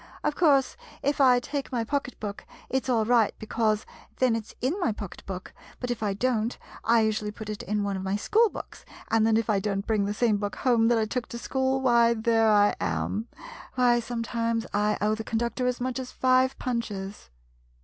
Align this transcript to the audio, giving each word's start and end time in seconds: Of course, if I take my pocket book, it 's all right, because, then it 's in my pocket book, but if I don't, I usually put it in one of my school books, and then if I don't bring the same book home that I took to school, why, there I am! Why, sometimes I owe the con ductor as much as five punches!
Of 0.23 0.35
course, 0.35 0.75
if 1.03 1.21
I 1.21 1.39
take 1.39 1.71
my 1.71 1.83
pocket 1.83 2.19
book, 2.19 2.47
it 2.71 2.87
's 2.87 2.89
all 2.89 3.05
right, 3.05 3.35
because, 3.37 3.85
then 4.17 4.35
it 4.35 4.47
's 4.47 4.55
in 4.59 4.79
my 4.79 4.91
pocket 4.91 5.23
book, 5.27 5.53
but 5.79 5.91
if 5.91 6.01
I 6.01 6.15
don't, 6.15 6.57
I 6.83 7.01
usually 7.01 7.29
put 7.29 7.49
it 7.51 7.61
in 7.61 7.83
one 7.83 7.95
of 7.95 8.01
my 8.01 8.15
school 8.15 8.49
books, 8.49 8.83
and 9.11 9.27
then 9.27 9.37
if 9.37 9.47
I 9.47 9.59
don't 9.59 9.85
bring 9.85 10.05
the 10.05 10.13
same 10.15 10.37
book 10.37 10.55
home 10.55 10.87
that 10.87 10.97
I 10.97 11.05
took 11.05 11.27
to 11.27 11.37
school, 11.37 11.81
why, 11.81 12.15
there 12.15 12.49
I 12.49 12.75
am! 12.81 13.27
Why, 13.75 13.99
sometimes 13.99 14.65
I 14.73 14.97
owe 15.01 15.13
the 15.13 15.23
con 15.23 15.37
ductor 15.37 15.67
as 15.67 15.79
much 15.79 15.99
as 15.99 16.11
five 16.11 16.57
punches! 16.57 17.29